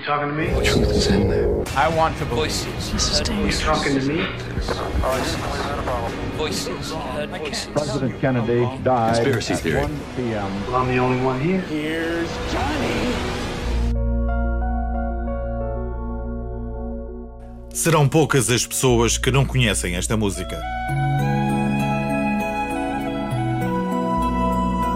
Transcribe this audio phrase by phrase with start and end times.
[0.00, 0.46] You talking to me?
[0.48, 1.62] The truth is in there.
[1.76, 2.90] I want to voices.
[3.28, 4.24] You talking to me?
[6.38, 6.94] Voices.
[7.74, 9.82] President Kennedy died Conspiracy at theory.
[9.82, 10.66] 1 p.m.
[10.66, 11.60] Well, I'm the only one here.
[11.68, 13.12] Here's Johnny.
[17.74, 20.62] Serão poucas as pessoas que não conhecem esta música.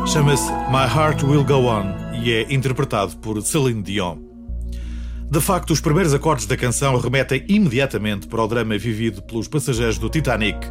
[0.07, 4.24] Chama-se My Heart Will Go On e é interpretado por Celine Dion.
[5.35, 9.99] De facto, os primeiros acordes da canção remetem imediatamente para o drama vivido pelos passageiros
[9.99, 10.65] do Titanic,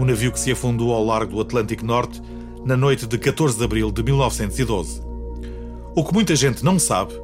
[0.00, 2.20] um navio que se afundou ao largo do Atlântico Norte
[2.64, 5.00] na noite de 14 de abril de 1912.
[5.94, 7.14] O que muita gente não sabe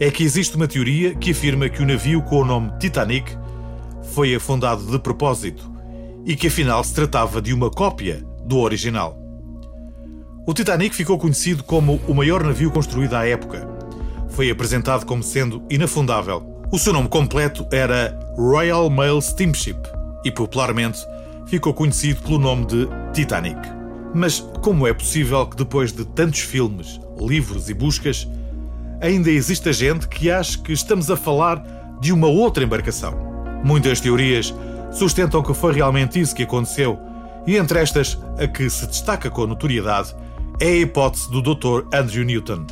[0.00, 3.38] é que existe uma teoria que afirma que o navio com o nome Titanic
[4.12, 5.70] foi afundado de propósito
[6.26, 9.16] e que afinal se tratava de uma cópia do original.
[10.44, 13.77] O Titanic ficou conhecido como o maior navio construído à época.
[14.30, 16.62] Foi apresentado como sendo inafundável.
[16.70, 19.78] O seu nome completo era Royal Mail Steamship
[20.24, 20.98] e popularmente
[21.46, 23.58] ficou conhecido pelo nome de Titanic.
[24.14, 28.28] Mas como é possível que depois de tantos filmes, livros e buscas,
[29.00, 31.62] ainda exista gente que acha que estamos a falar
[32.00, 33.14] de uma outra embarcação?
[33.64, 34.54] Muitas teorias
[34.92, 36.98] sustentam que foi realmente isso que aconteceu,
[37.46, 40.14] e entre estas, a que se destaca com notoriedade
[40.60, 41.86] é a hipótese do Dr.
[41.94, 42.66] Andrew Newton.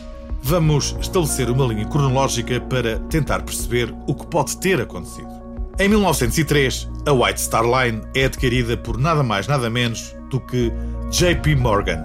[0.49, 5.29] Vamos estabelecer uma linha cronológica para tentar perceber o que pode ter acontecido.
[5.77, 10.71] Em 1903, a White Star Line é adquirida por nada mais nada menos do que
[11.11, 12.01] JP Morgan,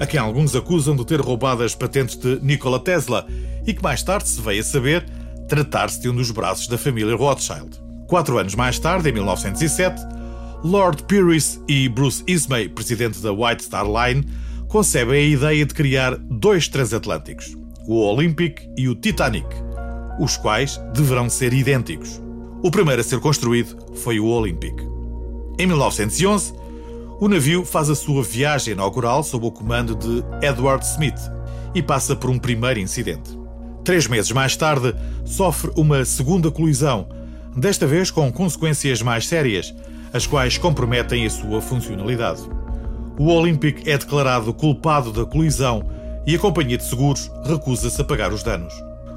[0.00, 3.24] a quem alguns acusam de ter roubado as patentes de Nikola Tesla
[3.64, 5.06] e que mais tarde se veio a saber
[5.48, 7.80] tratar-se de um dos braços da família Rothschild.
[8.08, 10.02] Quatro anos mais tarde, em 1907,
[10.64, 14.26] Lord Pyrrhus e Bruce Ismay, presidente da White Star Line,
[14.66, 17.54] concebem a ideia de criar dois transatlânticos,
[17.86, 19.46] o Olympic e o Titanic,
[20.18, 22.20] os quais deverão ser idênticos.
[22.62, 24.74] O primeiro a ser construído foi o Olympic.
[25.58, 26.52] Em 1911,
[27.20, 31.18] o navio faz a sua viagem inaugural sob o comando de Edward Smith
[31.74, 33.38] e passa por um primeiro incidente.
[33.84, 34.92] Três meses mais tarde,
[35.24, 37.08] sofre uma segunda colisão,
[37.56, 39.72] desta vez com consequências mais sérias,
[40.12, 42.42] as quais comprometem a sua funcionalidade.
[43.18, 45.88] O Olympic é declarado culpado da colisão
[46.26, 48.74] e a companhia de seguros recusa-se a pagar os danos.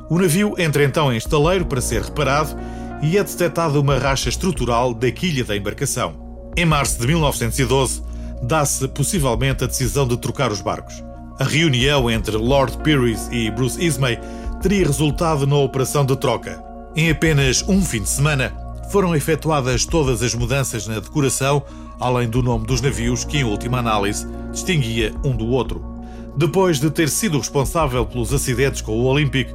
[0.09, 2.55] O navio entra então em estaleiro para ser reparado
[3.01, 6.13] e é detectada uma racha estrutural da quilha da embarcação.
[6.55, 8.03] Em março de 1912,
[8.41, 11.03] dá-se possivelmente a decisão de trocar os barcos.
[11.39, 14.19] A reunião entre Lord Pyrrhus e Bruce Ismay
[14.61, 16.61] teria resultado na operação de troca.
[16.95, 18.53] Em apenas um fim de semana,
[18.89, 21.63] foram efetuadas todas as mudanças na decoração,
[21.99, 25.98] além do nome dos navios, que em última análise distinguia um do outro.
[26.37, 29.53] Depois de ter sido responsável pelos acidentes com o Olympic,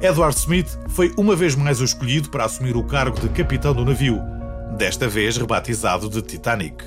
[0.00, 3.84] Edward Smith foi uma vez mais o escolhido para assumir o cargo de capitão do
[3.84, 4.20] navio,
[4.76, 6.84] desta vez rebatizado de Titanic.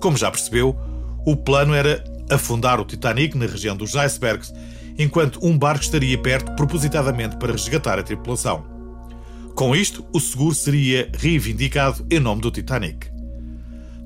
[0.00, 0.76] Como já percebeu,
[1.24, 4.52] o plano era afundar o Titanic na região dos icebergs,
[4.98, 8.64] enquanto um barco estaria perto propositadamente para resgatar a tripulação.
[9.54, 13.06] Com isto, o seguro seria reivindicado em nome do Titanic.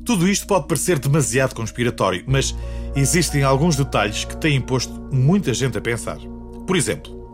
[0.06, 2.54] Tudo isto pode parecer demasiado conspiratório, mas
[2.94, 6.18] existem alguns detalhes que têm posto muita gente a pensar.
[6.64, 7.28] Por exemplo,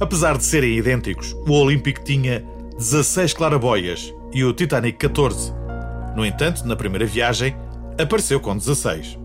[0.00, 2.42] apesar de serem idênticos, o Olympic tinha
[2.78, 5.52] 16 claraboias e o Titanic 14.
[6.16, 7.54] No entanto, na primeira viagem,
[8.00, 9.18] apareceu com 16.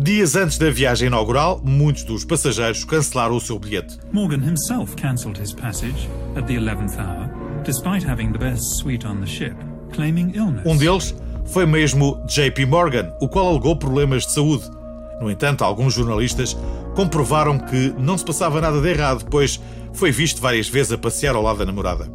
[0.00, 3.98] Dias antes da viagem inaugural, muitos dos passageiros cancelaram o seu bilhete.
[4.10, 7.30] Morgan himself cancelled his passage at the 11th hour,
[7.62, 9.54] despite having the best suite on the ship,
[9.92, 10.66] claiming illness.
[10.66, 11.14] Um deles
[11.46, 14.70] foi mesmo JP Morgan, o qual alegou problemas de saúde.
[15.20, 16.56] No entanto, alguns jornalistas
[16.94, 19.60] comprovaram que não se passava nada de errado, pois
[19.92, 22.10] foi visto várias vezes a passear ao lado da namorada.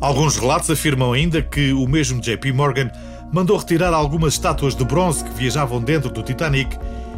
[0.00, 2.90] Alguns relatos afirmam ainda que o mesmo JP Morgan
[3.32, 6.76] mandou retirar algumas estátuas de bronze que viajavam dentro do Titanic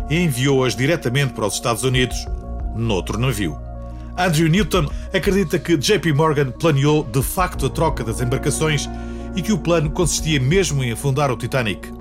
[0.09, 2.27] e enviou-as diretamente para os Estados Unidos,
[2.75, 3.59] noutro navio.
[4.17, 8.89] Andrew Newton acredita que JP Morgan planeou de facto a troca das embarcações
[9.37, 11.93] e que o plano consistia mesmo em afundar o Titanic.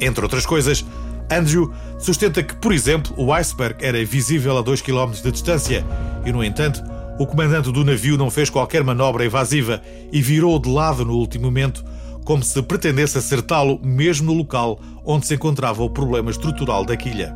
[0.00, 0.84] Entre outras coisas,
[1.30, 5.84] Andrew sustenta que, por exemplo, o iceberg era visível a 2 km de distância
[6.24, 6.82] e, no entanto,
[7.18, 11.44] o comandante do navio não fez qualquer manobra evasiva e virou de lado no último
[11.44, 11.84] momento,
[12.24, 17.34] como se pretendesse acertá-lo mesmo no local onde se encontrava o problema estrutural da quilha.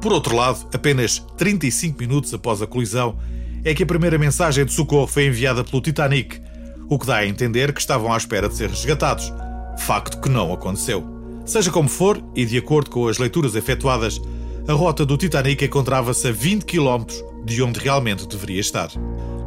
[0.00, 3.16] Por outro lado, apenas 35 minutos após a colisão,
[3.64, 6.40] é que a primeira mensagem de socorro foi enviada pelo Titanic,
[6.88, 9.32] o que dá a entender que estavam à espera de ser resgatados.
[9.78, 11.04] Facto que não aconteceu.
[11.44, 14.20] Seja como for, e de acordo com as leituras efetuadas,
[14.66, 17.04] a rota do Titanic encontrava-se a 20 km
[17.44, 18.90] de onde realmente deveria estar.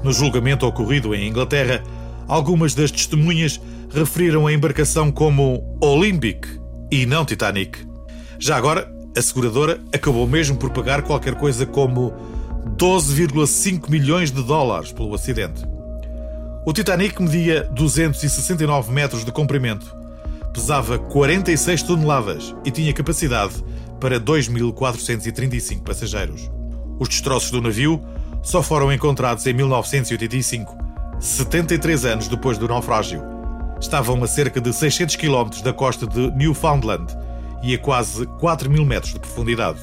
[0.03, 1.83] No julgamento ocorrido em Inglaterra,
[2.31, 3.59] Algumas das testemunhas
[3.89, 6.47] referiram a embarcação como Olympic
[6.89, 7.79] e não Titanic.
[8.39, 12.13] Já agora, a seguradora acabou mesmo por pagar qualquer coisa como
[12.77, 15.61] 12,5 milhões de dólares pelo acidente.
[16.63, 19.97] O Titanic media 269 metros de comprimento,
[20.53, 23.55] pesava 46 toneladas e tinha capacidade
[23.99, 26.51] para 2.435 passageiros.
[26.99, 27.99] Os destroços do navio
[28.43, 30.77] só foram encontrados em 1985,
[31.19, 33.23] 73 anos depois do naufrágio.
[33.79, 37.07] Estavam a cerca de 600 km da costa de Newfoundland
[37.63, 39.79] e a quase 4 mil metros de profundidade.